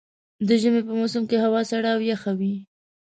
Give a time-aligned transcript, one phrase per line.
[0.47, 2.53] د ژمي په موسم کې هوا سړه او يخه وي.